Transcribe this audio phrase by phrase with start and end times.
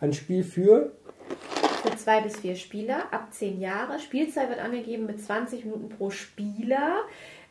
[0.02, 0.92] Ein Spiel für
[1.84, 4.00] für zwei bis vier Spieler ab zehn Jahre.
[4.00, 7.04] Spielzeit wird angegeben mit 20 Minuten pro Spieler.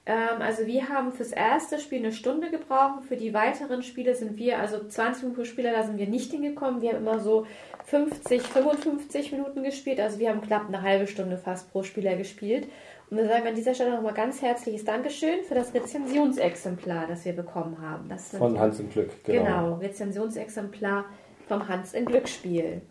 [0.09, 3.05] Ähm, also wir haben fürs erste Spiel eine Stunde gebraucht.
[3.07, 6.33] Für die weiteren Spiele sind wir, also 20 Minuten pro Spieler, da sind wir nicht
[6.33, 6.81] hingekommen.
[6.81, 7.47] Wir haben immer so
[7.85, 10.01] 50, 55 Minuten gespielt.
[10.01, 12.67] Also wir haben knapp eine halbe Stunde fast pro Spieler gespielt.
[13.11, 17.35] Und wir sagen an dieser Stelle nochmal ganz herzliches Dankeschön für das Rezensionsexemplar, das wir
[17.35, 18.09] bekommen haben.
[18.39, 19.45] Von Hans im Glück, genau.
[19.45, 21.05] Genau, Rezensionsexemplar
[21.47, 22.83] vom Hans im Glück Spiel.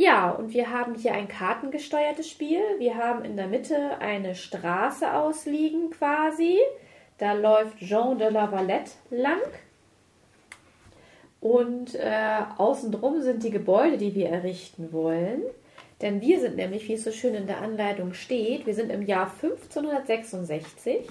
[0.00, 2.60] Ja, und wir haben hier ein kartengesteuertes Spiel.
[2.78, 6.56] Wir haben in der Mitte eine Straße ausliegen quasi.
[7.18, 9.40] Da läuft Jean de la Valette lang.
[11.40, 15.42] Und äh, außen sind die Gebäude, die wir errichten wollen.
[16.00, 19.02] Denn wir sind nämlich, wie es so schön in der Anleitung steht, wir sind im
[19.02, 21.08] Jahr 1566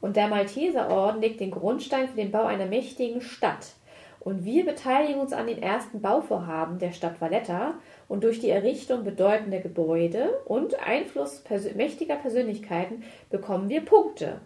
[0.00, 3.72] und der Malteserorden legt den Grundstein für den Bau einer mächtigen Stadt.
[4.20, 7.74] Und wir beteiligen uns an den ersten Bauvorhaben der Stadt Valletta
[8.08, 14.40] und durch die Errichtung bedeutender Gebäude und Einfluss persö mächtiger Persönlichkeiten bekommen wir Punkte.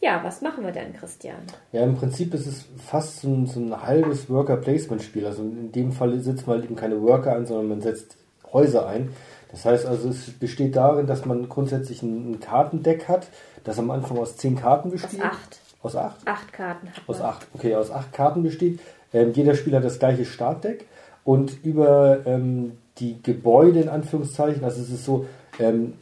[0.00, 1.38] Ja, was machen wir denn, Christian?
[1.72, 5.24] Ja, im Prinzip ist es fast so ein, so ein halbes Worker-Placement-Spiel.
[5.24, 8.16] Also in dem Fall setzt man eben keine Worker ein, sondern man setzt
[8.52, 9.10] Häuser ein.
[9.50, 13.28] Das heißt also, es besteht darin, dass man grundsätzlich ein, Kartendeck hat,
[13.62, 15.20] das am Anfang aus zehn Karten besteht.
[15.20, 15.60] Aus acht.
[15.82, 16.26] Aus acht?
[16.26, 16.88] Acht Karten.
[17.06, 18.80] Aus acht, okay, aus acht Karten besteht.
[19.12, 20.86] Ähm, jeder Spieler hat das gleiche Startdeck
[21.24, 25.26] und über ähm, die Gebäude in Anführungszeichen, also es ist so,
[25.58, 25.94] ähm,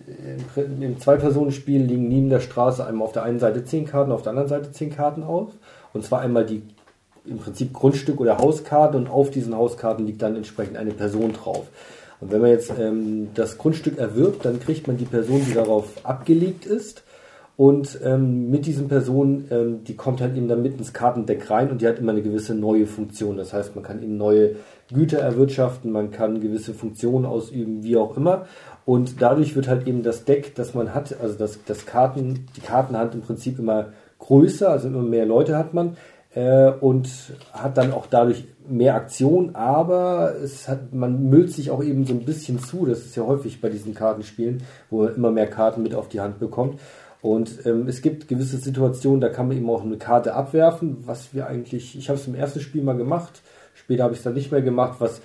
[0.57, 4.31] im Zwei-Personen-Spiel liegen neben der Straße einmal auf der einen Seite zehn Karten, auf der
[4.31, 5.53] anderen Seite zehn Karten auf.
[5.93, 6.63] Und zwar einmal die
[7.25, 11.69] im Prinzip Grundstück oder Hauskarte und auf diesen Hauskarten liegt dann entsprechend eine Person drauf.
[12.21, 16.05] Und wenn man jetzt ähm, das Grundstück erwirbt, dann kriegt man die Person, die darauf
[16.05, 17.05] abgelegt ist.
[17.57, 21.71] Und ähm, mit diesen Personen, ähm, die kommt halt eben dann mit ins Kartendeck rein
[21.71, 23.37] und die hat immer eine gewisse neue Funktion.
[23.37, 24.57] Das heißt, man kann eben neue
[24.93, 28.47] Güter erwirtschaften, man kann gewisse Funktionen ausüben, wie auch immer.
[28.85, 32.61] Und dadurch wird halt eben das Deck, das man hat, also das, das Karten, die
[32.61, 35.97] Kartenhand im Prinzip immer größer, also immer mehr Leute hat man
[36.35, 37.09] äh, und
[37.53, 42.15] hat dann auch dadurch mehr Aktion, aber es hat, man müllt sich auch eben so
[42.15, 45.83] ein bisschen zu, das ist ja häufig bei diesen Kartenspielen, wo man immer mehr Karten
[45.83, 46.81] mit auf die Hand bekommt.
[47.21, 51.33] Und ähm, es gibt gewisse Situationen, da kann man eben auch eine Karte abwerfen, was
[51.33, 53.43] wir eigentlich, ich habe es im ersten Spiel mal gemacht,
[53.75, 55.23] später habe ich es dann nicht mehr gemacht, was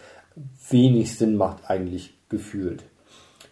[0.69, 2.83] wenig Sinn macht eigentlich gefühlt.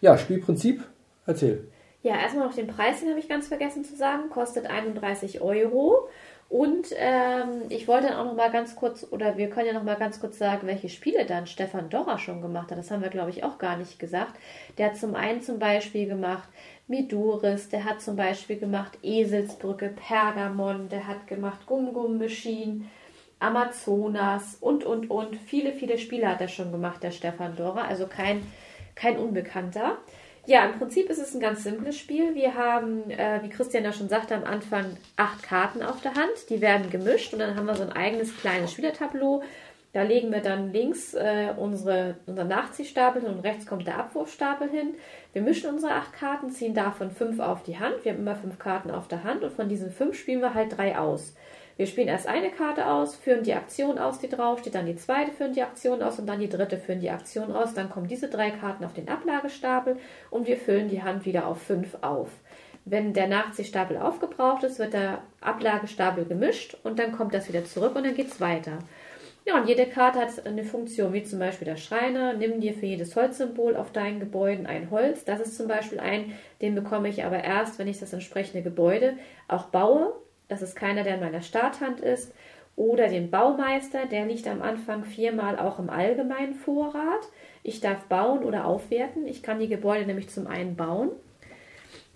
[0.00, 0.84] Ja, Spielprinzip,
[1.26, 1.68] erzähl.
[2.02, 6.08] Ja, erstmal noch den Preis, den habe ich ganz vergessen zu sagen, kostet 31 Euro.
[6.48, 9.82] Und ähm, ich wollte dann auch noch mal ganz kurz, oder wir können ja noch
[9.82, 12.78] mal ganz kurz sagen, welche Spiele dann Stefan Dorra schon gemacht hat.
[12.78, 14.34] Das haben wir, glaube ich, auch gar nicht gesagt.
[14.78, 16.48] Der hat zum einen zum Beispiel gemacht
[16.86, 22.84] Miduris, der hat zum Beispiel gemacht Eselsbrücke, Pergamon, der hat gemacht Gum Gum Machine,
[23.38, 25.36] Amazonas und, und, und.
[25.36, 27.82] Viele, viele Spiele hat er schon gemacht, der Stefan Dorra.
[27.82, 28.42] Also kein,
[28.94, 29.98] kein Unbekannter.
[30.46, 32.34] Ja, im Prinzip ist es ein ganz simples Spiel.
[32.36, 36.48] Wir haben, äh, wie Christian ja schon sagte, am Anfang acht Karten auf der Hand.
[36.50, 39.42] Die werden gemischt und dann haben wir so ein eigenes kleines Spielertableau.
[39.92, 44.68] Da legen wir dann links äh, unsere, unseren Nachziehstapel hin und rechts kommt der Abwurfstapel
[44.68, 44.94] hin.
[45.32, 48.04] Wir mischen unsere acht Karten, ziehen davon fünf auf die Hand.
[48.04, 50.76] Wir haben immer fünf Karten auf der Hand und von diesen fünf spielen wir halt
[50.76, 51.34] drei aus.
[51.76, 55.32] Wir spielen erst eine Karte aus, führen die Aktion aus, die draufsteht, dann die zweite
[55.32, 57.74] führen die Aktion aus und dann die dritte führen die Aktion aus.
[57.74, 59.98] Dann kommen diese drei Karten auf den Ablagestapel
[60.30, 62.30] und wir füllen die Hand wieder auf fünf auf.
[62.86, 67.94] Wenn der Nachziehstapel aufgebraucht ist, wird der Ablagestapel gemischt und dann kommt das wieder zurück
[67.94, 68.78] und dann geht es weiter.
[69.44, 72.32] Ja, und jede Karte hat eine Funktion, wie zum Beispiel der Schreiner.
[72.32, 75.24] Nimm dir für jedes Holzsymbol auf deinen Gebäuden ein Holz.
[75.24, 76.32] Das ist zum Beispiel ein,
[76.62, 79.14] den bekomme ich aber erst, wenn ich das entsprechende Gebäude
[79.46, 80.14] auch baue.
[80.48, 82.32] Das ist keiner, der in meiner Starthand ist.
[82.76, 87.28] Oder den Baumeister, der liegt am Anfang viermal auch im allgemeinen Vorrat.
[87.62, 89.26] Ich darf bauen oder aufwerten.
[89.26, 91.10] Ich kann die Gebäude nämlich zum einen bauen.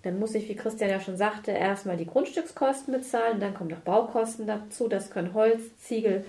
[0.03, 3.39] Dann muss ich, wie Christian ja schon sagte, erstmal die Grundstückskosten bezahlen.
[3.39, 4.87] Dann kommen noch Baukosten dazu.
[4.87, 6.25] Das können Holz, Ziegel,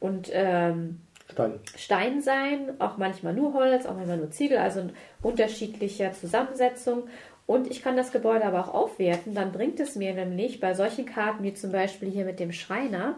[0.00, 1.00] und ähm,
[1.30, 1.60] Stein.
[1.76, 7.04] Stein sein, auch manchmal nur Holz, auch manchmal nur Ziegel, also in unterschiedlicher Zusammensetzung.
[7.46, 9.34] Und ich kann das Gebäude aber auch aufwerten.
[9.34, 13.16] Dann bringt es mir nämlich bei solchen Karten wie zum Beispiel hier mit dem Schreiner,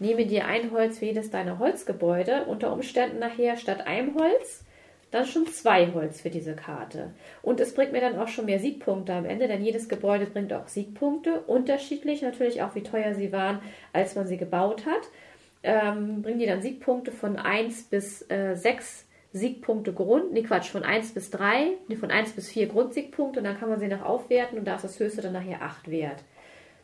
[0.00, 4.64] nehme dir ein Holz für jedes deiner Holzgebäude, unter Umständen nachher statt einem Holz
[5.10, 7.14] dann schon zwei Holz für diese Karte.
[7.40, 10.52] Und es bringt mir dann auch schon mehr Siegpunkte am Ende, denn jedes Gebäude bringt
[10.52, 13.60] auch Siegpunkte, unterschiedlich natürlich auch wie teuer sie waren,
[13.94, 15.08] als man sie gebaut hat
[15.62, 19.06] ähm, bringen die dann Siegpunkte von 1 bis äh, 6
[19.38, 23.44] Siegpunkte Grund, nee Quatsch, von 1 bis 3, nee, von 1 bis 4 Grundsiegpunkte und
[23.44, 26.22] dann kann man sie noch aufwerten und da ist das höchste dann nachher 8 wert.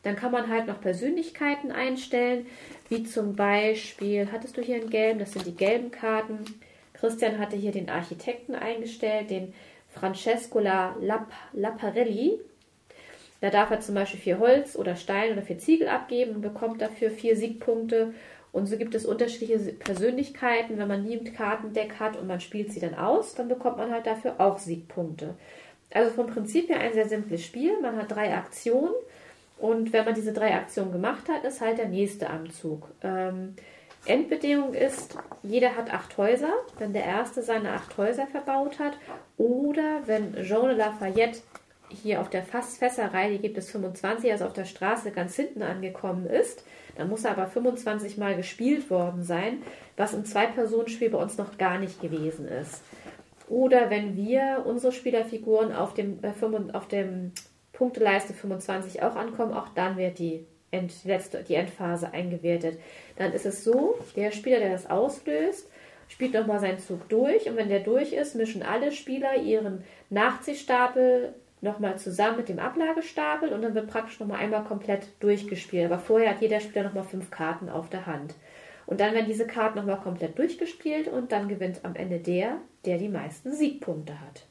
[0.05, 2.47] Dann kann man halt noch Persönlichkeiten einstellen,
[2.89, 6.45] wie zum Beispiel, hattest du hier in gelben, das sind die gelben Karten.
[6.93, 9.55] Christian hatte hier den Architekten eingestellt, den
[9.89, 12.39] Francesco La Lap Laparelli.
[13.41, 16.81] Da darf er zum Beispiel vier Holz oder Stein oder vier Ziegel abgeben und bekommt
[16.81, 18.15] dafür vier Siegpunkte.
[18.55, 20.79] Und so gibt es unterschiedliche Persönlichkeiten.
[20.79, 23.91] Wenn man nie ein Kartendeck hat und man spielt sie dann aus, dann bekommt man
[23.91, 25.35] halt dafür auch Siegpunkte.
[25.93, 27.81] Also vom Prinzip her ein sehr simples Spiel.
[27.81, 28.95] Man hat drei Aktionen
[29.59, 32.89] und wenn man diese drei Aktionen gemacht hat, ist halt der nächste am Zug.
[33.03, 33.57] Ähm,
[34.07, 36.53] Endbedingung ist, jeder hat acht Häuser.
[36.79, 38.93] Wenn der erste seine acht Häuser verbaut hat
[39.37, 41.41] oder wenn Jean Lafayette
[41.89, 46.27] hier auf der Fassfässerei, die gibt es 25, also auf der Straße ganz hinten angekommen
[46.27, 46.65] ist,
[46.97, 49.63] dann muss er aber 25 Mal gespielt worden sein,
[49.97, 52.83] was im Zwei-Personen-Spiel bei uns noch gar nicht gewesen ist.
[53.49, 56.33] Oder wenn wir unsere Spielerfiguren auf dem, äh,
[56.73, 57.33] auf dem
[57.73, 62.79] Punkteleiste 25 auch ankommen, auch dann wird die, End, letzte, die Endphase eingewertet.
[63.17, 65.69] Dann ist es so, der Spieler, der das auslöst,
[66.09, 71.35] spielt nochmal seinen Zug durch und wenn der durch ist, mischen alle Spieler ihren Nachziehstapel
[71.65, 75.87] nochmal zusammen mit dem Ablagestapel und dann wird praktisch nochmal einmal komplett durchgespielt.
[75.87, 78.35] Aber vorher hat jeder Spieler nochmal fünf Karten auf der Hand.
[78.87, 82.99] Und dann werden diese Karten nochmal komplett durchgespielt und dann gewinnt am Ende der, der
[82.99, 84.47] die meisten Siegpunkte hat.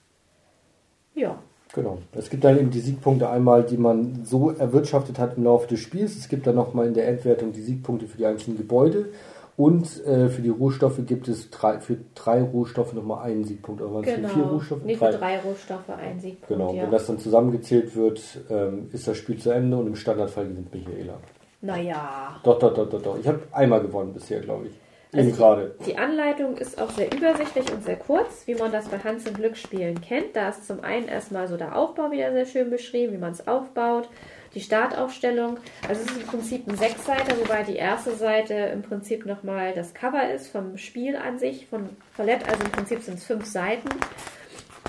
[1.13, 1.41] Ja.
[1.73, 1.99] Genau.
[2.13, 5.79] Es gibt dann eben die Siegpunkte einmal, die man so erwirtschaftet hat im Laufe des
[5.79, 6.15] Spiels.
[6.15, 9.09] Es gibt dann nochmal in der Endwertung die Siegpunkte für die einzelnen Gebäude.
[9.55, 13.81] Und äh, für die Rohstoffe gibt es drei, für drei Rohstoffe nochmal einen Siegpunkt.
[13.81, 14.29] Oder waren genau.
[14.29, 14.81] vier Rohstoffe?
[14.83, 16.47] Nee, für drei Rohstoffe einen Siegpunkt.
[16.47, 16.83] Genau, ja.
[16.83, 20.73] wenn das dann zusammengezählt wird, ähm, ist das Spiel zu Ende und im Standardfall gewinnt
[20.73, 21.19] Michaela.
[21.61, 22.39] Naja.
[22.43, 23.19] Doch, doch, doch, doch, doch.
[23.19, 24.73] Ich habe einmal gewonnen bisher, glaube ich.
[25.13, 25.75] Also Eben gerade.
[25.85, 29.35] Die Anleitung ist auch sehr übersichtlich und sehr kurz, wie man das bei Hans im
[29.35, 30.35] Glücksspielen kennt.
[30.35, 33.47] Da ist zum einen erstmal so der Aufbau wieder sehr schön beschrieben, wie man es
[33.47, 34.09] aufbaut
[34.55, 35.57] die Startaufstellung.
[35.87, 39.93] Also es ist im Prinzip ein Sechsseiter, wobei die erste Seite im Prinzip nochmal das
[39.93, 42.45] Cover ist vom Spiel an sich, von Palette.
[42.47, 43.89] Also im Prinzip sind es fünf Seiten.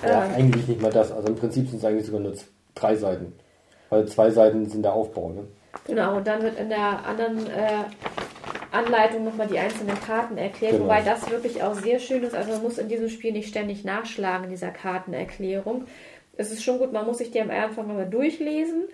[0.03, 1.11] Ja, ähm, eigentlich nicht mal das.
[1.13, 2.35] Also im Prinzip sind es eigentlich sogar nur
[2.75, 3.33] drei Seiten.
[3.91, 5.31] Weil zwei Seiten sind der Aufbau.
[5.31, 5.45] Ne?
[5.87, 7.85] Genau, und dann wird in der anderen äh,
[8.73, 10.85] Anleitung nochmal die einzelnen Karten erklärt, genau.
[10.85, 12.35] wobei das wirklich auch sehr schön ist.
[12.35, 15.85] Also man muss in diesem Spiel nicht ständig nachschlagen in dieser Kartenerklärung.
[16.37, 18.89] Es ist schon gut, man muss sich die am Anfang mal durchlesen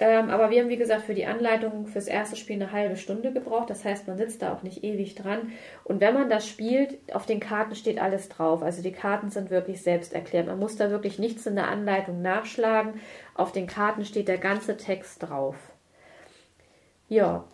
[0.00, 3.32] ähm, aber wir haben, wie gesagt, für die Anleitung fürs erste Spiel eine halbe Stunde
[3.32, 3.68] gebraucht.
[3.68, 5.52] Das heißt, man sitzt da auch nicht ewig dran.
[5.84, 8.62] Und wenn man das spielt, auf den Karten steht alles drauf.
[8.62, 10.46] Also die Karten sind wirklich selbst erklärt.
[10.46, 12.94] Man muss da wirklich nichts in der Anleitung nachschlagen.
[13.34, 15.56] Auf den Karten steht der ganze Text drauf.
[17.08, 17.44] Ja.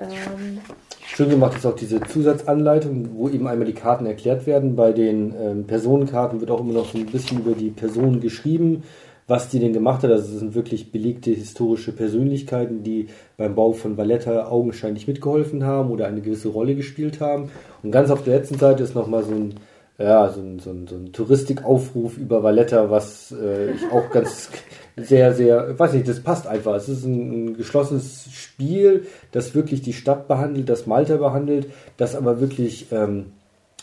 [0.00, 0.60] Ähm.
[1.04, 4.76] Schön gemacht ist auch diese Zusatzanleitung, wo eben einmal die Karten erklärt werden.
[4.76, 8.84] Bei den ähm, Personenkarten wird auch immer noch so ein bisschen über die Person geschrieben
[9.28, 10.10] was die denn gemacht hat.
[10.10, 15.90] Also es sind wirklich belegte historische Persönlichkeiten, die beim Bau von Valletta augenscheinlich mitgeholfen haben
[15.90, 17.50] oder eine gewisse Rolle gespielt haben.
[17.82, 19.54] Und ganz auf der letzten Seite ist nochmal so ein,
[19.98, 24.48] ja, so ein, so ein, so ein Touristikaufruf über Valletta, was äh, ich auch ganz
[24.96, 26.74] sehr, sehr, weiß nicht, das passt einfach.
[26.74, 31.68] Es ist ein, ein geschlossenes Spiel, das wirklich die Stadt behandelt, das Malta behandelt,
[31.98, 33.26] das aber wirklich, ähm,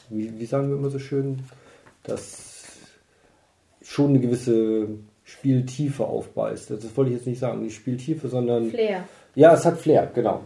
[0.10, 1.44] wie, wie sagen wir immer so schön,
[2.04, 2.64] das
[3.84, 4.88] schon eine gewisse
[5.26, 6.72] Spieltiefe aufbeißt.
[6.72, 8.70] Das wollte ich jetzt nicht sagen, nicht Spieltiefe, sondern.
[8.70, 9.04] Flair.
[9.34, 10.42] Ja, es hat Flair, genau.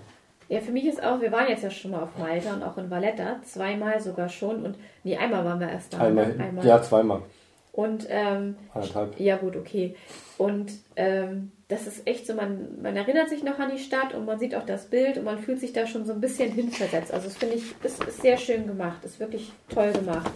[0.47, 2.75] Ja, für mich ist auch, wir waren jetzt ja schon mal auf Malta und auch
[2.77, 5.99] in Valletta, zweimal sogar schon und nee, einmal waren wir erst da.
[5.99, 6.65] Einmal, einmal.
[6.65, 7.21] ja, zweimal.
[7.79, 9.17] Und ähm, Anderthalb.
[9.21, 9.95] ja gut, okay.
[10.37, 14.25] Und ähm, das ist echt so, man, man erinnert sich noch an die Stadt und
[14.25, 17.13] man sieht auch das Bild und man fühlt sich da schon so ein bisschen hinversetzt.
[17.13, 20.29] Also das finde ich, ist, ist sehr schön gemacht, ist wirklich toll gemacht.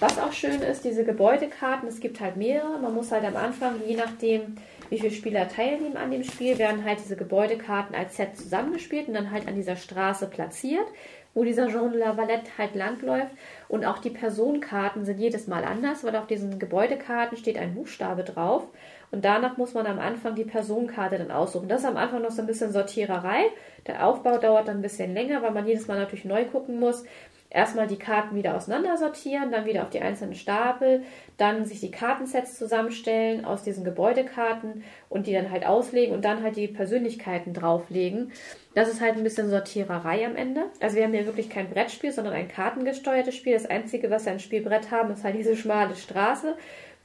[0.00, 2.80] Was auch schön ist, diese Gebäudekarten, es gibt halt mehrere.
[2.80, 4.56] Man muss halt am Anfang, je nachdem,
[4.90, 9.14] wie viele Spieler teilnehmen an dem Spiel, werden halt diese Gebäudekarten als Set zusammengespielt und
[9.14, 10.86] dann halt an dieser Straße platziert,
[11.34, 13.30] wo dieser Jean de la Valette halt langläuft.
[13.68, 18.24] Und auch die Personenkarten sind jedes Mal anders, weil auf diesen Gebäudekarten steht ein Buchstabe
[18.24, 18.66] drauf.
[19.10, 21.68] Und danach muss man am Anfang die Personenkarte dann aussuchen.
[21.68, 23.44] Das ist am Anfang noch so ein bisschen Sortiererei.
[23.86, 27.04] Der Aufbau dauert dann ein bisschen länger, weil man jedes Mal natürlich neu gucken muss.
[27.50, 31.02] Erstmal die Karten wieder auseinandersortieren, dann wieder auf die einzelnen Stapel,
[31.38, 36.42] dann sich die Kartensets zusammenstellen aus diesen Gebäudekarten und die dann halt auslegen und dann
[36.42, 38.32] halt die Persönlichkeiten drauflegen.
[38.74, 40.64] Das ist halt ein bisschen Sortiererei am Ende.
[40.80, 43.54] Also wir haben hier wirklich kein Brettspiel, sondern ein kartengesteuertes Spiel.
[43.54, 46.54] Das Einzige, was wir ein Spielbrett haben, ist halt diese schmale Straße,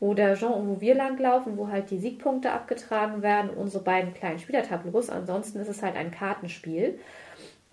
[0.02, 4.14] wo der Jean und wo wir langlaufen, wo halt die Siegpunkte abgetragen werden, unsere beiden
[4.14, 5.10] kleinen Spielertableaus.
[5.10, 7.00] Ansonsten ist es halt ein Kartenspiel.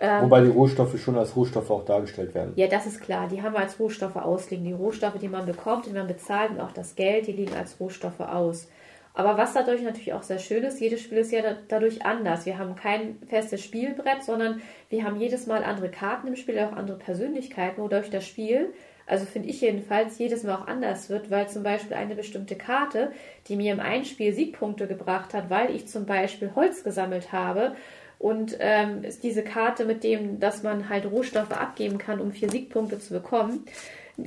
[0.00, 2.52] Ähm, Wobei die Rohstoffe schon als Rohstoffe auch dargestellt werden.
[2.56, 3.28] Ja, das ist klar.
[3.28, 4.64] Die haben wir als Rohstoffe ausliegen.
[4.64, 7.78] Die Rohstoffe, die man bekommt, die man bezahlt und auch das Geld, die liegen als
[7.78, 8.68] Rohstoffe aus.
[9.12, 12.46] Aber was dadurch natürlich auch sehr schön ist, jedes Spiel ist ja dadurch anders.
[12.46, 16.76] Wir haben kein festes Spielbrett, sondern wir haben jedes Mal andere Karten im Spiel, auch
[16.76, 18.72] andere Persönlichkeiten, wodurch das Spiel,
[19.10, 23.10] also finde ich jedenfalls, jedes Mal auch anders wird, weil zum Beispiel eine bestimmte Karte,
[23.48, 27.74] die mir im Einspiel Siegpunkte gebracht hat, weil ich zum Beispiel Holz gesammelt habe
[28.20, 32.50] und ähm, ist diese Karte mit dem, dass man halt Rohstoffe abgeben kann, um vier
[32.50, 33.64] Siegpunkte zu bekommen,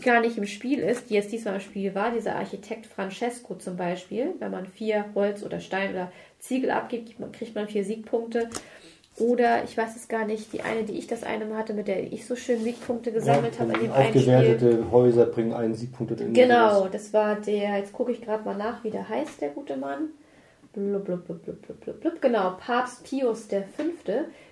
[0.03, 3.77] gar nicht im Spiel ist, die jetzt diesmal im Spiel war, dieser Architekt Francesco zum
[3.77, 4.33] Beispiel.
[4.39, 8.49] Wenn man vier Holz oder Stein oder Ziegel abgibt, kriegt man vier Siegpunkte.
[9.19, 12.11] Oder ich weiß es gar nicht, die eine, die ich das eine hatte, mit der
[12.11, 14.91] ich so schön Siegpunkte gesammelt ja, habe in dem Aufgewertete.
[14.91, 16.17] Häuser bringen einen Siegpunkt.
[16.33, 19.77] Genau, das war der, jetzt gucke ich gerade mal nach, wie der heißt, der gute
[19.77, 20.09] Mann
[20.73, 23.83] blub, blub, blub, blub, blub, blub, genau, Papst Pius V.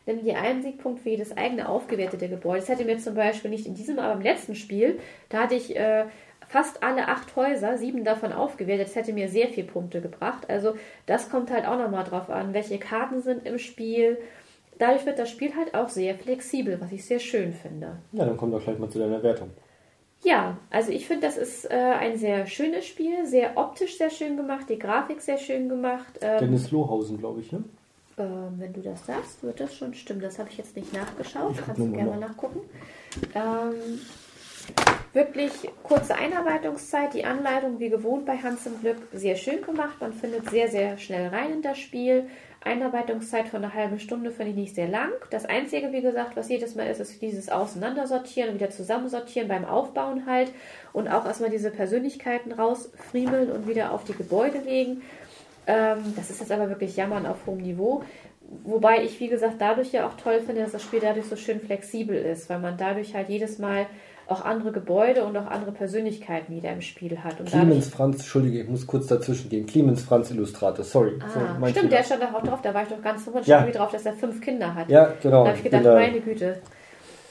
[0.06, 2.60] nimmt je einen Siegpunkt für jedes eigene aufgewertete Gebäude.
[2.60, 5.00] Das hätte mir zum Beispiel nicht in diesem, aber im letzten Spiel,
[5.30, 6.06] da hatte ich äh,
[6.48, 8.88] fast alle acht Häuser, sieben davon aufgewertet.
[8.88, 10.50] Das hätte mir sehr viel Punkte gebracht.
[10.50, 10.76] Also
[11.06, 14.18] das kommt halt auch nochmal drauf an, welche Karten sind im Spiel.
[14.78, 17.98] Dadurch wird das Spiel halt auch sehr flexibel, was ich sehr schön finde.
[18.12, 19.52] Ja, dann kommt auch gleich mal zu deiner Wertung.
[20.24, 24.38] Ja, also ich finde, das ist äh, ein sehr schönes Spiel, sehr optisch sehr schön
[24.38, 26.20] gemacht, die Grafik sehr schön gemacht.
[26.22, 27.64] Ähm, Dennis Lohausen, glaube ich, ne?
[28.18, 30.22] Ähm, wenn du das sagst, wird das schon stimmen.
[30.22, 31.54] Das habe ich jetzt nicht nachgeschaut.
[31.54, 32.60] Ich Kannst du gerne mal nachgucken.
[33.34, 34.00] Ähm,
[35.14, 35.52] wirklich
[35.84, 39.96] kurze Einarbeitungszeit, die Anleitung wie gewohnt bei Hans im Glück sehr schön gemacht.
[40.00, 42.28] Man findet sehr, sehr schnell rein in das Spiel.
[42.64, 45.10] Einarbeitungszeit von einer halben Stunde finde ich nicht sehr lang.
[45.32, 49.66] Das Einzige, wie gesagt, was jedes Mal ist, ist dieses Auseinandersortieren und wieder zusammensortieren beim
[49.66, 50.52] Aufbauen halt
[50.94, 55.02] und auch erstmal diese Persönlichkeiten rausfriemeln und wieder auf die Gebäude legen.
[55.66, 58.04] Ähm, das ist jetzt aber wirklich Jammern auf hohem Niveau.
[58.64, 61.62] Wobei ich, wie gesagt, dadurch ja auch toll finde, dass das Spiel dadurch so schön
[61.62, 63.88] flexibel ist, weil man dadurch halt jedes Mal
[64.32, 67.40] auch andere Gebäude und auch andere Persönlichkeiten wieder im Spiel hat.
[67.40, 69.66] Und Clemens Franz, Entschuldige, ich muss kurz dazwischen gehen.
[69.66, 71.20] Clemens Franz Illustrator, sorry.
[71.20, 71.90] Ah, so, stimmt, Fehler.
[71.90, 73.66] der stand doch auch drauf, da war ich doch ganz verwundert ja.
[73.66, 74.90] drauf, dass er fünf Kinder hat.
[74.90, 75.44] Ja, genau.
[75.44, 76.62] Da habe ich gedacht, meine Güte,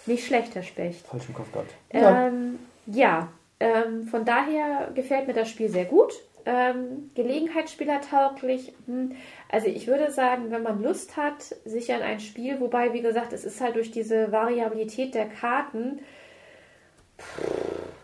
[0.07, 1.07] nicht schlecht, Herr Specht.
[1.07, 1.73] Falsch im Kopf gehabt.
[1.93, 3.29] Ja, ähm, ja
[3.61, 6.13] ähm, von daher gefällt mir das Spiel sehr gut.
[6.47, 8.73] Ähm, Gelegenheitsspieler tauglich.
[8.87, 9.13] Hm.
[9.51, 13.35] Also ich würde sagen, wenn man Lust hat, sich an ein Spiel, wobei, wie gesagt,
[13.35, 16.01] es ist halt durch diese Variabilität der Karten,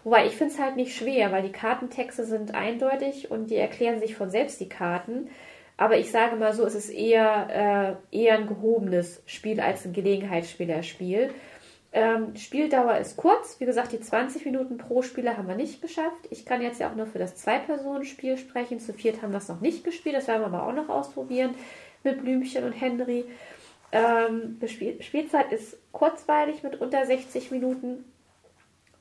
[0.05, 3.99] Wobei ich finde es halt nicht schwer, weil die Kartentexte sind eindeutig und die erklären
[3.99, 5.29] sich von selbst die Karten.
[5.77, 9.93] Aber ich sage mal so, es ist eher, äh, eher ein gehobenes Spiel als ein
[9.93, 11.31] Gelegenheitsspielerspiel.
[11.93, 13.59] Ähm, Spieldauer ist kurz.
[13.59, 16.29] Wie gesagt, die 20 Minuten pro Spieler haben wir nicht geschafft.
[16.31, 18.81] Ich kann jetzt ja auch nur für das Zwei-Personen-Spiel sprechen.
[18.81, 20.15] Zu viert haben wir es noch nicht gespielt.
[20.15, 21.55] Das werden wir aber auch noch ausprobieren
[22.05, 23.25] mit Blümchen und Henry.
[23.93, 24.59] Ähm,
[25.01, 28.05] Spielzeit ist kurzweilig mit unter 60 Minuten.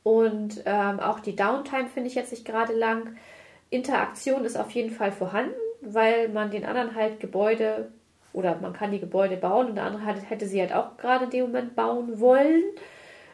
[0.06, 3.16] Und ähm, auch die Downtime finde ich jetzt nicht gerade lang.
[3.72, 7.92] Interaktion ist auf jeden Fall vorhanden, weil man den anderen halt Gebäude
[8.32, 11.26] oder man kann die Gebäude bauen und der andere halt, hätte sie halt auch gerade
[11.26, 12.62] in dem Moment bauen wollen.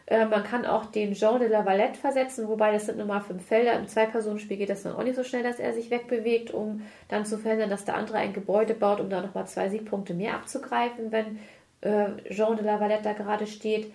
[0.05, 3.19] Äh, man kann auch den Jean de la Valette versetzen, wobei das sind nur mal
[3.19, 3.73] fünf Felder.
[3.73, 7.25] Im Zwei-Personen-Spiel geht das dann auch nicht so schnell, dass er sich wegbewegt, um dann
[7.25, 11.11] zu verhindern, dass der andere ein Gebäude baut, um da nochmal zwei Siegpunkte mehr abzugreifen,
[11.11, 11.37] wenn
[11.81, 13.91] äh, Jean de la Valette da gerade steht.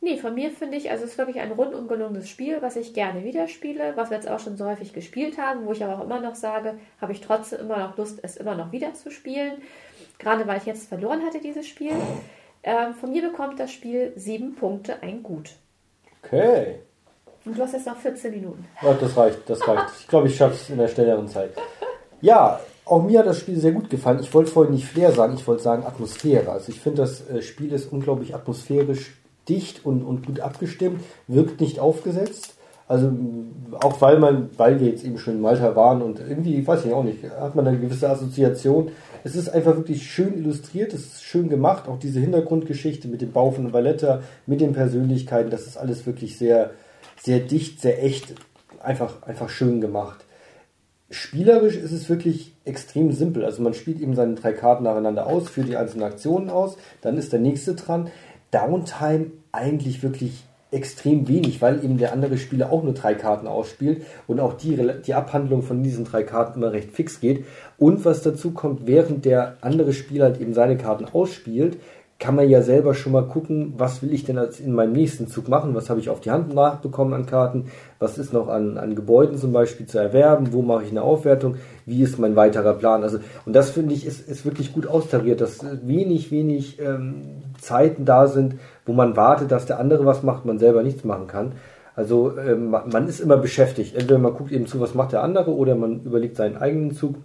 [0.00, 2.94] Nee, von mir finde ich, also es ist wirklich ein rundum gelungenes Spiel, was ich
[2.94, 5.98] gerne wieder spiele, was wir jetzt auch schon so häufig gespielt haben, wo ich aber
[5.98, 9.10] auch immer noch sage, habe ich trotzdem immer noch Lust, es immer noch wieder zu
[9.10, 9.54] spielen.
[10.18, 11.92] Gerade weil ich jetzt verloren hatte, dieses Spiel.
[12.62, 15.50] Ähm, von mir bekommt das Spiel sieben Punkte, ein Gut.
[16.22, 16.80] Okay.
[17.44, 18.66] Und du hast jetzt noch 14 Minuten.
[18.82, 19.86] Ja, das reicht, das reicht.
[20.00, 21.50] Ich glaube, ich schaffe es in der schnelleren Zeit.
[22.20, 24.20] Ja, auch mir hat das Spiel sehr gut gefallen.
[24.20, 26.50] Ich wollte vorhin nicht Flair sagen, ich wollte sagen Atmosphäre.
[26.50, 29.17] Also ich finde, das äh, Spiel ist unglaublich atmosphärisch
[29.48, 32.54] dicht und, und gut abgestimmt, wirkt nicht aufgesetzt.
[32.88, 33.12] Also
[33.80, 36.92] auch weil man, weil wir jetzt eben schon in Malta waren und irgendwie, weiß ich
[36.94, 38.90] auch nicht, hat man eine gewisse Assoziation.
[39.24, 43.32] Es ist einfach wirklich schön illustriert, es ist schön gemacht, auch diese Hintergrundgeschichte mit dem
[43.32, 46.70] Bau von Valletta, mit den Persönlichkeiten, das ist alles wirklich sehr,
[47.20, 48.34] sehr dicht, sehr echt,
[48.82, 50.24] einfach, einfach schön gemacht.
[51.10, 53.44] Spielerisch ist es wirklich extrem simpel.
[53.44, 57.16] Also man spielt eben seine drei Karten nacheinander aus, führt die einzelnen Aktionen aus, dann
[57.16, 58.10] ist der nächste dran.
[58.50, 64.04] Downtime eigentlich wirklich extrem wenig, weil eben der andere Spieler auch nur drei Karten ausspielt
[64.26, 64.76] und auch die,
[65.06, 67.46] die Abhandlung von diesen drei Karten immer recht fix geht.
[67.78, 71.78] Und was dazu kommt, während der andere Spieler halt eben seine Karten ausspielt,
[72.18, 75.28] kann man ja selber schon mal gucken, was will ich denn als in meinem nächsten
[75.28, 77.66] Zug machen, was habe ich auf die Hand nachbekommen an Karten,
[78.00, 81.56] was ist noch an, an Gebäuden zum Beispiel zu erwerben, wo mache ich eine Aufwertung,
[81.86, 83.04] wie ist mein weiterer Plan.
[83.04, 88.04] Also, und das finde ich ist, ist wirklich gut austariert, dass wenig, wenig ähm, Zeiten
[88.04, 91.52] da sind, wo man wartet, dass der andere was macht, man selber nichts machen kann.
[91.94, 93.94] Also ähm, man ist immer beschäftigt.
[93.94, 97.16] Entweder man guckt eben zu, was macht der andere, oder man überlegt seinen eigenen Zug.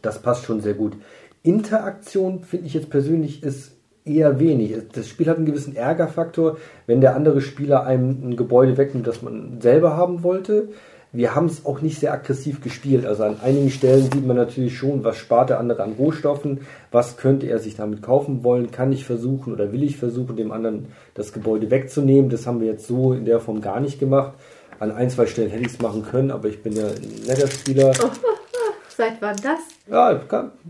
[0.00, 0.94] Das passt schon sehr gut.
[1.42, 4.76] Interaktion finde ich jetzt persönlich ist eher wenig.
[4.92, 9.22] Das Spiel hat einen gewissen Ärgerfaktor, wenn der andere Spieler einem ein Gebäude wegnimmt, das
[9.22, 10.68] man selber haben wollte.
[11.12, 13.06] Wir haben es auch nicht sehr aggressiv gespielt.
[13.06, 17.16] Also an einigen Stellen sieht man natürlich schon, was spart der andere an Rohstoffen, was
[17.16, 20.86] könnte er sich damit kaufen wollen, kann ich versuchen oder will ich versuchen, dem anderen
[21.14, 22.30] das Gebäude wegzunehmen.
[22.30, 24.32] Das haben wir jetzt so in der Form gar nicht gemacht.
[24.80, 27.46] An ein, zwei Stellen hätte ich es machen können, aber ich bin ja ein netter
[27.46, 27.92] Spieler.
[28.88, 29.60] Seit wann das?
[29.88, 30.20] Ja,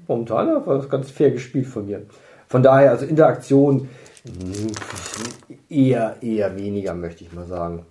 [0.06, 2.02] momentan war das ganz fair gespielt von mir.
[2.54, 3.88] Von daher, also Interaktion
[5.68, 7.84] eher, eher weniger, möchte ich mal sagen.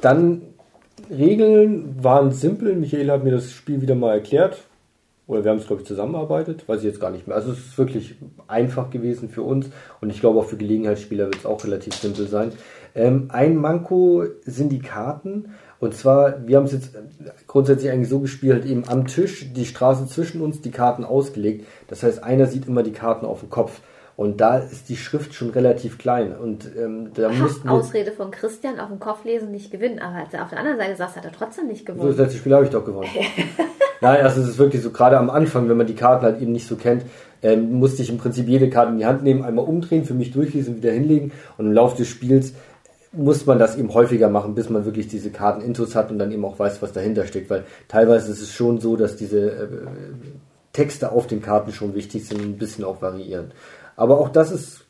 [0.00, 0.42] Dann
[1.08, 2.74] Regeln waren simpel.
[2.74, 4.64] Michael hat mir das Spiel wieder mal erklärt.
[5.28, 6.68] Oder wir haben es, glaube ich, zusammenarbeitet.
[6.68, 7.36] Weiß ich jetzt gar nicht mehr.
[7.36, 8.16] Also es ist wirklich
[8.48, 9.70] einfach gewesen für uns.
[10.00, 12.50] Und ich glaube auch für Gelegenheitsspieler wird es auch relativ simpel sein.
[12.98, 15.54] Ähm, ein Manko sind die Karten.
[15.80, 16.90] Und zwar, wir haben es jetzt
[17.46, 21.66] grundsätzlich eigentlich so gespielt, eben am Tisch, die Straße zwischen uns, die Karten ausgelegt.
[21.86, 23.80] Das heißt, einer sieht immer die Karten auf dem Kopf.
[24.16, 26.36] Und da ist die Schrift schon relativ klein.
[26.36, 27.72] Und ähm, da mussten wir.
[27.72, 30.00] Ausrede von Christian auf dem Kopf lesen, nicht gewinnen.
[30.00, 32.08] Aber als er auf der anderen Seite saß, hat er trotzdem nicht So, gewonnen.
[32.08, 33.08] das letzte Spiel habe ich doch gewonnen.
[34.00, 36.50] Nein, also es ist wirklich so, gerade am Anfang, wenn man die Karten halt eben
[36.50, 37.04] nicht so kennt,
[37.42, 40.32] ähm, musste ich im Prinzip jede Karte in die Hand nehmen, einmal umdrehen, für mich
[40.32, 42.54] durchlesen, wieder hinlegen und im Laufe des Spiels
[43.12, 46.30] muss man das eben häufiger machen, bis man wirklich diese Karten intus hat und dann
[46.30, 49.68] eben auch weiß, was dahinter steckt, weil teilweise ist es schon so, dass diese äh,
[50.72, 53.52] Texte auf den Karten schon wichtig sind und ein bisschen auch variieren.
[53.96, 54.84] Aber auch das ist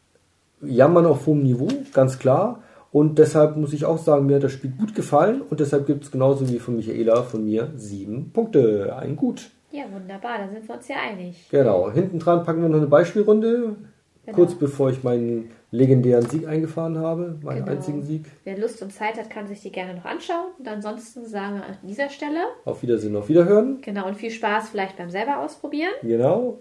[0.61, 2.63] Jammern auf hohem Niveau, ganz klar.
[2.91, 6.05] Und deshalb muss ich auch sagen, mir hat das Spiel gut gefallen und deshalb gibt
[6.05, 8.97] es genauso wie von Michaela von mir sieben Punkte.
[8.99, 9.51] Ein Gut.
[9.71, 11.49] Ja, wunderbar, da sind wir uns ja einig.
[11.51, 11.91] Genau.
[11.91, 13.77] Hinten dran packen wir noch eine Beispielrunde.
[14.25, 14.37] Genau.
[14.37, 17.73] Kurz bevor ich meinen legendären Sieg eingefahren habe, meinen Genau.
[17.77, 18.25] einzigen Sieg.
[18.45, 20.47] Wer Lust und Zeit hat, kann sich die gerne noch anschauen.
[20.59, 23.81] Und ansonsten sagen wir an dieser Stelle, Auf Wiedersehen, auf Wiederhören.
[23.83, 25.93] genau, und viel Spaß vielleicht beim selber ausprobieren.
[26.03, 26.59] Genau.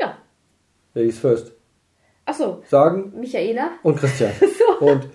[0.00, 0.16] Ja.
[0.94, 1.52] Ladies first.
[2.24, 3.70] Achso, Sagen Michaela.
[3.82, 4.32] und Christian.
[4.40, 4.86] So.
[4.86, 5.06] Und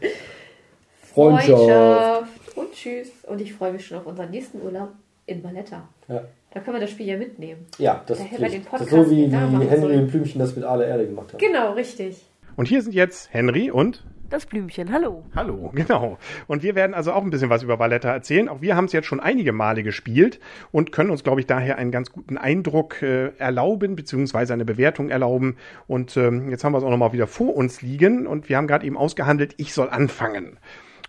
[1.02, 1.48] Freundschaft.
[1.50, 2.58] Freundschaft.
[2.58, 3.10] Und tschüss.
[3.28, 4.90] Und ich freue mich schon auf unseren nächsten Urlaub
[5.26, 5.88] in Valletta.
[6.08, 6.24] Ja.
[6.52, 7.66] Da können wir das Spiel ja mitnehmen.
[7.78, 10.64] Ja, das, Da ist das ist so wie, machen wie Henry und Blümchen das mit
[10.66, 11.38] aller Erde gemacht haben.
[11.40, 12.26] Genau, richtig.
[12.58, 15.24] Und hier sind jetzt Henry und Das Blümchen, hallo.
[15.36, 16.18] Hallo, genau.
[16.48, 18.50] Und wir werden also auch ein bisschen was über Valletta erzählen.
[18.50, 20.40] Auch wir haben es jetzt schon einige Male gespielt
[20.72, 25.10] und können uns, glaube ich, daher einen ganz guten Eindruck äh, erlauben, beziehungsweise eine Bewertung
[25.10, 25.58] erlauben.
[25.86, 28.66] Und ähm, jetzt haben wir es auch nochmal wieder vor uns liegen und wir haben
[28.66, 30.58] gerade eben ausgehandelt, ich soll anfangen.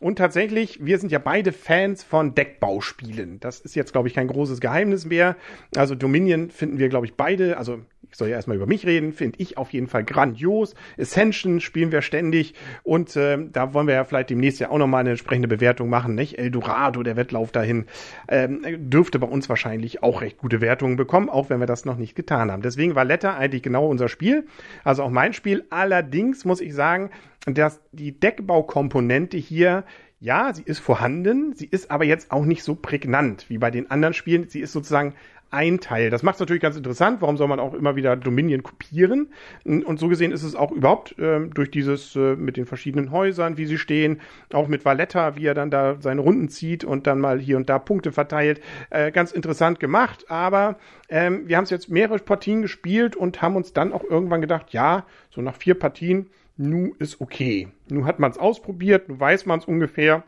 [0.00, 3.40] Und tatsächlich, wir sind ja beide Fans von Deckbauspielen.
[3.40, 5.34] Das ist jetzt, glaube ich, kein großes Geheimnis mehr.
[5.74, 7.80] Also Dominion finden wir, glaube ich, beide, also
[8.10, 10.74] ich soll ja erstmal über mich reden, finde ich auf jeden Fall grandios.
[10.98, 15.00] Ascension spielen wir ständig und ähm, da wollen wir ja vielleicht demnächst ja auch nochmal
[15.00, 16.38] eine entsprechende Bewertung machen, nicht?
[16.38, 17.86] Eldorado, der Wettlauf dahin,
[18.28, 21.96] ähm, dürfte bei uns wahrscheinlich auch recht gute Wertungen bekommen, auch wenn wir das noch
[21.96, 22.62] nicht getan haben.
[22.62, 24.46] Deswegen war Letter eigentlich genau unser Spiel,
[24.84, 25.64] also auch mein Spiel.
[25.70, 27.10] Allerdings muss ich sagen,
[27.46, 29.84] dass die Deckbaukomponente hier
[30.20, 33.88] ja, sie ist vorhanden, sie ist aber jetzt auch nicht so prägnant wie bei den
[33.90, 34.48] anderen Spielen.
[34.48, 35.14] Sie ist sozusagen
[35.50, 36.10] ein Teil.
[36.10, 37.20] Das macht es natürlich ganz interessant.
[37.20, 39.28] Warum soll man auch immer wieder Dominion kopieren?
[39.64, 43.56] Und so gesehen ist es auch überhaupt ähm, durch dieses äh, mit den verschiedenen Häusern,
[43.56, 44.20] wie sie stehen,
[44.52, 47.68] auch mit Valletta, wie er dann da seine Runden zieht und dann mal hier und
[47.68, 50.26] da Punkte verteilt, äh, ganz interessant gemacht.
[50.28, 54.40] Aber ähm, wir haben es jetzt mehrere Partien gespielt und haben uns dann auch irgendwann
[54.40, 57.68] gedacht, ja, so nach vier Partien, nu ist okay.
[57.88, 60.24] Nu hat man es ausprobiert, nu weiß man es ungefähr.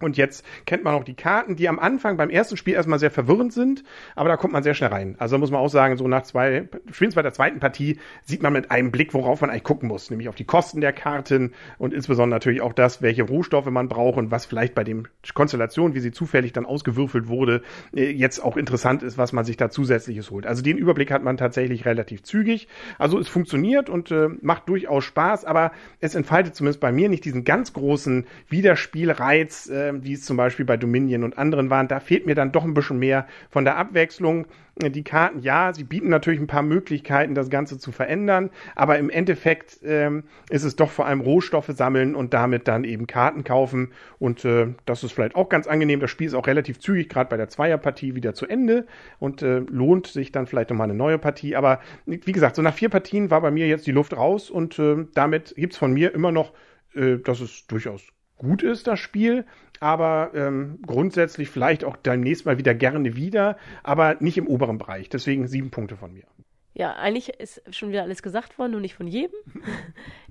[0.00, 3.10] Und jetzt kennt man auch die Karten, die am Anfang beim ersten Spiel erstmal sehr
[3.10, 3.84] verwirrend sind,
[4.16, 5.16] aber da kommt man sehr schnell rein.
[5.18, 8.52] Also muss man auch sagen, so nach zwei, spätestens bei der zweiten Partie sieht man
[8.52, 11.92] mit einem Blick, worauf man eigentlich gucken muss, nämlich auf die Kosten der Karten und
[11.92, 16.00] insbesondere natürlich auch das, welche Rohstoffe man braucht und was vielleicht bei dem Konstellation, wie
[16.00, 17.62] sie zufällig dann ausgewürfelt wurde,
[17.94, 20.46] äh, jetzt auch interessant ist, was man sich da zusätzliches holt.
[20.46, 22.68] Also den Überblick hat man tatsächlich relativ zügig.
[22.98, 27.24] Also es funktioniert und äh, macht durchaus Spaß, aber es entfaltet zumindest bei mir nicht
[27.24, 31.88] diesen ganz großen Wiederspielreiz, äh, wie es zum Beispiel bei Dominion und anderen waren.
[31.88, 34.46] Da fehlt mir dann doch ein bisschen mehr von der Abwechslung.
[34.78, 39.10] Die Karten, ja, sie bieten natürlich ein paar Möglichkeiten, das Ganze zu verändern, aber im
[39.10, 43.92] Endeffekt ähm, ist es doch vor allem Rohstoffe sammeln und damit dann eben Karten kaufen.
[44.18, 46.00] Und äh, das ist vielleicht auch ganz angenehm.
[46.00, 48.86] Das Spiel ist auch relativ zügig, gerade bei der Zweierpartie wieder zu Ende
[49.18, 51.56] und äh, lohnt sich dann vielleicht nochmal eine neue Partie.
[51.56, 54.78] Aber wie gesagt, so nach vier Partien war bei mir jetzt die Luft raus und
[54.78, 56.54] äh, damit gibt's von mir immer noch,
[56.94, 58.02] äh, dass es durchaus
[58.40, 59.44] gut ist, das Spiel,
[59.80, 65.10] aber ähm, grundsätzlich vielleicht auch demnächst mal wieder gerne wieder, aber nicht im oberen Bereich.
[65.10, 66.24] Deswegen sieben Punkte von mir.
[66.72, 69.36] Ja, eigentlich ist schon wieder alles gesagt worden, nur nicht von jedem.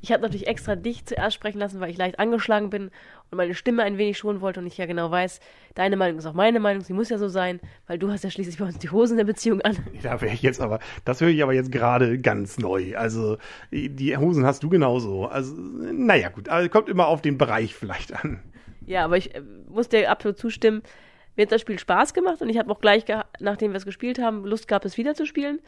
[0.01, 2.89] Ich habe natürlich extra dich zuerst sprechen lassen, weil ich leicht angeschlagen bin
[3.31, 5.39] und meine Stimme ein wenig schonen wollte und ich ja genau weiß,
[5.75, 8.29] deine Meinung ist auch meine Meinung, sie muss ja so sein, weil du hast ja
[8.29, 9.77] schließlich bei uns die Hosen der Beziehung an.
[10.01, 12.95] Da wäre ich jetzt aber, das höre ich aber jetzt gerade ganz neu.
[12.95, 13.37] Also
[13.71, 15.25] die Hosen hast du genauso.
[15.25, 18.39] Also naja gut, also kommt immer auf den Bereich vielleicht an.
[18.85, 20.81] Ja, aber ich äh, muss dir absolut zustimmen.
[21.35, 23.05] Mir hat das Spiel Spaß gemacht und ich habe auch gleich,
[23.39, 25.59] nachdem wir es gespielt haben, Lust gehabt, es wieder zu spielen.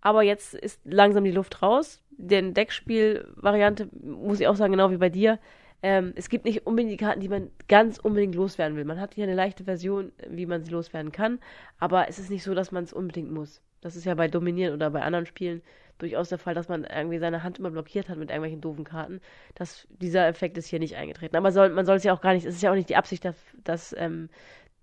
[0.00, 2.00] Aber jetzt ist langsam die Luft raus.
[2.10, 5.38] Den Deckspiel-Variante muss ich auch sagen, genau wie bei dir.
[5.82, 8.84] Ähm, es gibt nicht unbedingt die Karten, die man ganz unbedingt loswerden will.
[8.84, 11.40] Man hat hier eine leichte Version, wie man sie loswerden kann.
[11.78, 13.62] Aber es ist nicht so, dass man es unbedingt muss.
[13.80, 15.60] Das ist ja bei Dominieren oder bei anderen Spielen
[15.98, 19.20] durchaus der Fall, dass man irgendwie seine Hand immer blockiert hat mit irgendwelchen doofen Karten.
[19.54, 21.36] Das, dieser Effekt ist hier nicht eingetreten.
[21.36, 22.96] Aber soll, man soll es ja auch gar nicht, es ist ja auch nicht die
[22.96, 24.28] Absicht, dass, dass ähm,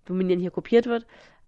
[0.05, 1.05] Dominieren hier kopiert wird.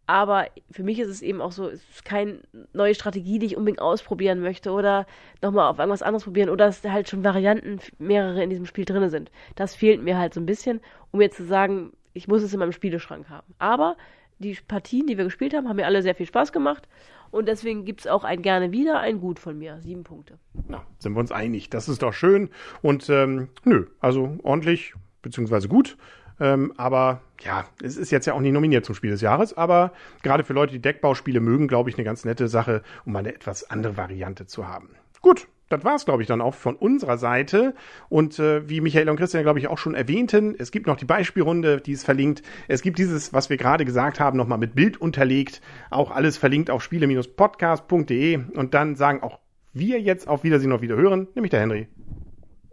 [0.07, 2.39] Aber für mich ist es eben auch so, es ist keine
[2.73, 5.05] neue Strategie, die ich unbedingt ausprobieren möchte oder
[5.41, 9.09] nochmal auf irgendwas anderes probieren oder dass halt schon Varianten mehrere in diesem Spiel drin
[9.09, 9.31] sind.
[9.55, 12.59] Das fehlt mir halt so ein bisschen, um jetzt zu sagen, ich muss es in
[12.59, 13.53] meinem Spieleschrank haben.
[13.57, 13.95] Aber
[14.39, 16.87] die Partien, die wir gespielt haben, haben mir alle sehr viel Spaß gemacht
[17.31, 19.79] und deswegen gibt es auch ein gerne wieder, ein Gut von mir.
[19.81, 20.37] Sieben Punkte.
[20.67, 21.69] Na, sind wir uns einig.
[21.69, 22.49] Das ist doch schön.
[22.81, 25.97] Und ähm, nö, also ordentlich, beziehungsweise gut.
[26.41, 29.93] Ähm, aber ja, es ist jetzt ja auch nicht nominiert zum Spiel des Jahres, aber
[30.23, 33.69] gerade für Leute, die Deckbauspiele mögen, glaube ich, eine ganz nette Sache, um eine etwas
[33.69, 34.89] andere Variante zu haben.
[35.21, 37.75] Gut, das war's, glaube ich, dann auch von unserer Seite.
[38.09, 41.05] Und äh, wie Michael und Christian, glaube ich, auch schon erwähnten, es gibt noch die
[41.05, 42.41] Beispielrunde, die ist verlinkt.
[42.67, 45.61] Es gibt dieses, was wir gerade gesagt haben, nochmal mit Bild unterlegt.
[45.91, 48.39] Auch alles verlinkt auf spiele-podcast.de.
[48.55, 49.39] Und dann sagen auch
[49.73, 51.87] wir jetzt auf Wiedersehen auf Wiederhören, nämlich der Henry.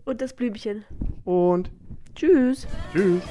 [0.04, 0.84] Und das Blümchen.
[1.24, 1.70] Und
[2.18, 2.66] Tschüss.
[2.92, 3.22] Tschüss.